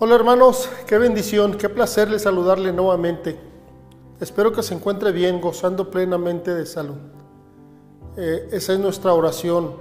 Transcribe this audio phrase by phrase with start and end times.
[0.00, 3.36] Hola hermanos, qué bendición, qué placer les saludarle nuevamente.
[4.20, 6.98] Espero que se encuentre bien, gozando plenamente de salud.
[8.16, 9.72] Eh, esa es nuestra oración,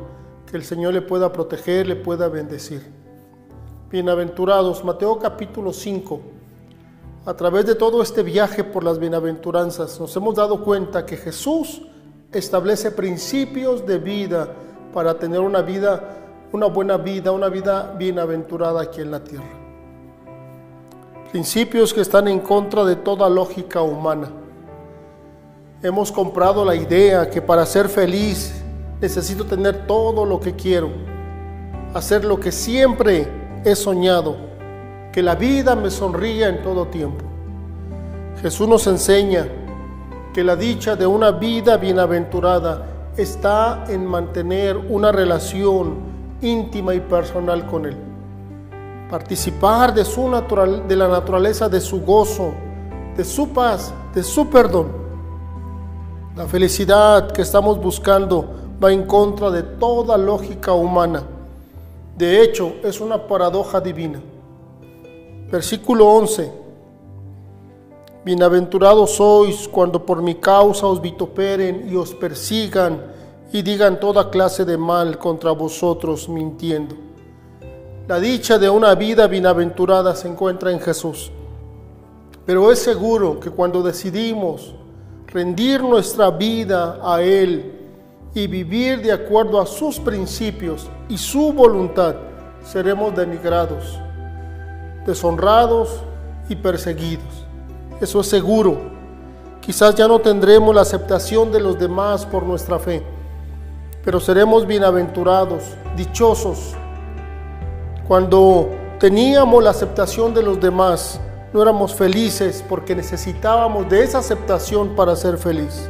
[0.50, 2.82] que el Señor le pueda proteger, le pueda bendecir.
[3.92, 6.20] Bienaventurados, Mateo capítulo 5.
[7.28, 11.84] A través de todo este viaje por las bienaventuranzas nos hemos dado cuenta que Jesús
[12.32, 14.52] establece principios de vida
[14.96, 19.57] para tener una vida, una buena vida, una vida bienaventurada aquí en la tierra
[21.32, 24.30] principios que están en contra de toda lógica humana.
[25.84, 28.64] Hemos comprado la idea que para ser feliz
[29.02, 30.90] necesito tener todo lo que quiero,
[31.94, 33.28] hacer lo que siempre
[33.66, 34.38] he soñado,
[35.12, 37.26] que la vida me sonría en todo tiempo.
[38.42, 39.48] Jesús nos enseña
[40.34, 42.86] que la dicha de una vida bienaventurada
[43.18, 45.96] está en mantener una relación
[46.42, 48.07] íntima y personal con Él
[49.10, 52.54] participar de, su natural, de la naturaleza de su gozo,
[53.16, 54.88] de su paz, de su perdón.
[56.36, 58.46] La felicidad que estamos buscando
[58.84, 61.24] va en contra de toda lógica humana.
[62.16, 64.22] De hecho, es una paradoja divina.
[65.50, 66.52] Versículo 11.
[68.26, 73.02] Bienaventurados sois cuando por mi causa os vituperen y os persigan
[73.54, 77.07] y digan toda clase de mal contra vosotros mintiendo.
[78.08, 81.30] La dicha de una vida bienaventurada se encuentra en Jesús.
[82.46, 84.74] Pero es seguro que cuando decidimos
[85.28, 87.74] rendir nuestra vida a Él
[88.34, 92.16] y vivir de acuerdo a sus principios y su voluntad,
[92.64, 94.00] seremos denigrados,
[95.06, 96.02] deshonrados
[96.48, 97.46] y perseguidos.
[98.00, 98.78] Eso es seguro.
[99.60, 103.04] Quizás ya no tendremos la aceptación de los demás por nuestra fe,
[104.06, 105.64] pero seremos bienaventurados,
[105.98, 106.74] dichosos,
[108.08, 108.70] cuando
[109.00, 111.20] teníamos la aceptación de los demás,
[111.52, 115.90] no éramos felices porque necesitábamos de esa aceptación para ser feliz.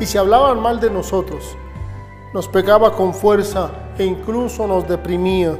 [0.00, 1.56] Y si hablaban mal de nosotros,
[2.34, 5.56] nos pegaba con fuerza e incluso nos deprimía.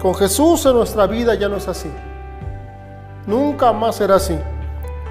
[0.00, 1.90] Con Jesús en nuestra vida ya no es así.
[3.24, 4.36] Nunca más será así.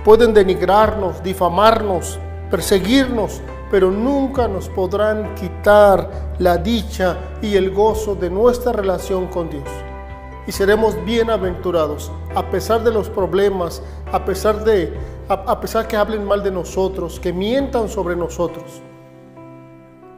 [0.04, 2.20] Pueden denigrarnos, difamarnos,
[2.50, 3.40] perseguirnos,
[3.70, 9.70] pero nunca nos podrán quitar la dicha y el gozo de nuestra relación con Dios
[10.52, 13.82] y seremos bienaventurados a pesar de los problemas,
[14.12, 14.94] a pesar de
[15.30, 18.82] a, pesar que hablen mal de nosotros, que mientan sobre nosotros.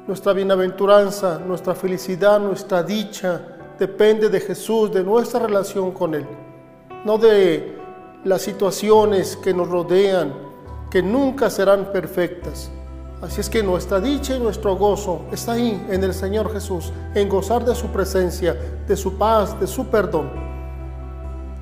[0.07, 3.41] Nuestra bienaventuranza, nuestra felicidad, nuestra dicha
[3.77, 6.25] depende de Jesús, de nuestra relación con Él,
[7.05, 7.77] no de
[8.23, 10.33] las situaciones que nos rodean,
[10.89, 12.71] que nunca serán perfectas.
[13.23, 17.29] Así es que nuestra dicha y nuestro gozo está ahí en el Señor Jesús, en
[17.29, 18.53] gozar de su presencia,
[18.85, 20.29] de su paz, de su perdón.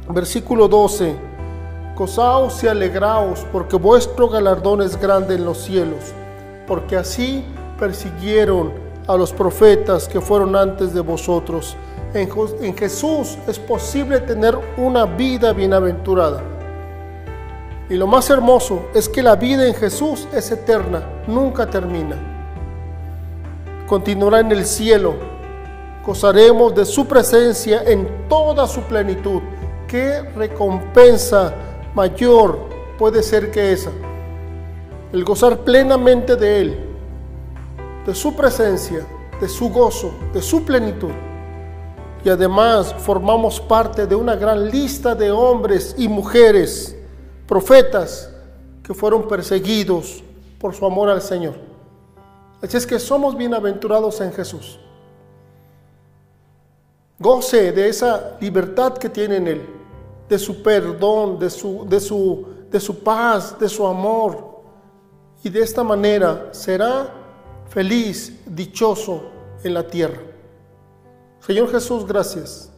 [0.09, 1.15] Versículo 12.
[1.95, 5.99] Gozaos y alegraos, porque vuestro galardón es grande en los cielos,
[6.65, 7.45] porque así
[7.77, 8.73] persiguieron
[9.05, 11.77] a los profetas que fueron antes de vosotros.
[12.15, 12.27] En,
[12.61, 16.41] en Jesús es posible tener una vida bienaventurada.
[17.91, 22.15] Y lo más hermoso es que la vida en Jesús es eterna, nunca termina.
[23.85, 25.13] Continuará en el cielo.
[26.05, 29.41] Gozaremos de su presencia en toda su plenitud.
[29.89, 31.53] ¿Qué recompensa
[31.93, 32.59] mayor
[32.97, 33.91] puede ser que esa?
[35.11, 36.79] El gozar plenamente de Él,
[38.05, 39.05] de su presencia,
[39.41, 41.11] de su gozo, de su plenitud.
[42.23, 46.95] Y además formamos parte de una gran lista de hombres y mujeres
[47.51, 48.29] profetas
[48.81, 50.23] que fueron perseguidos
[50.57, 51.55] por su amor al Señor.
[52.61, 54.79] Así es que somos bienaventurados en Jesús.
[57.19, 59.69] Goce de esa libertad que tiene en Él,
[60.29, 64.61] de su perdón, de su, de su, de su paz, de su amor.
[65.43, 67.13] Y de esta manera será
[67.67, 69.23] feliz, dichoso
[69.61, 70.21] en la tierra.
[71.41, 72.71] Señor Jesús, gracias,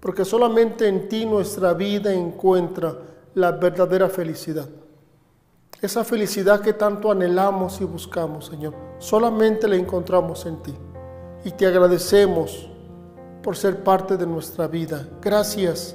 [0.00, 3.08] porque solamente en ti nuestra vida encuentra
[3.38, 4.68] la verdadera felicidad.
[5.80, 10.74] Esa felicidad que tanto anhelamos y buscamos, Señor, solamente la encontramos en ti.
[11.44, 12.68] Y te agradecemos
[13.40, 15.08] por ser parte de nuestra vida.
[15.22, 15.94] Gracias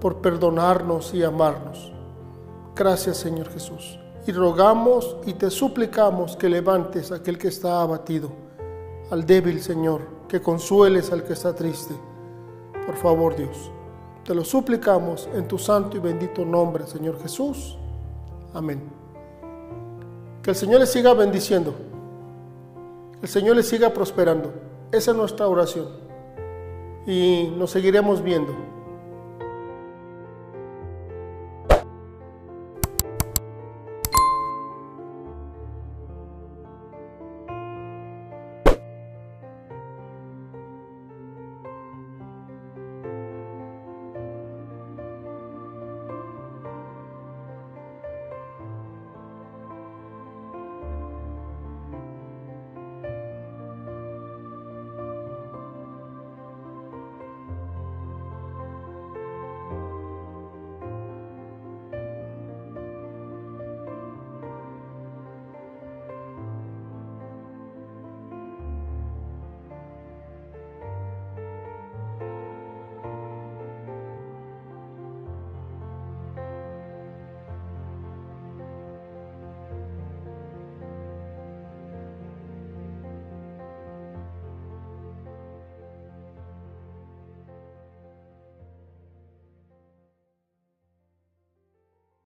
[0.00, 1.92] por perdonarnos y amarnos.
[2.74, 4.00] Gracias, Señor Jesús.
[4.26, 8.32] Y rogamos y te suplicamos que levantes a aquel que está abatido,
[9.12, 11.94] al débil, Señor, que consueles al que está triste.
[12.84, 13.70] Por favor, Dios.
[14.28, 17.78] Te lo suplicamos en tu santo y bendito nombre, Señor Jesús.
[18.52, 18.82] Amén.
[20.42, 21.74] Que el Señor le siga bendiciendo.
[23.22, 24.52] El Señor le siga prosperando.
[24.92, 25.86] Esa es nuestra oración.
[27.06, 28.52] Y nos seguiremos viendo.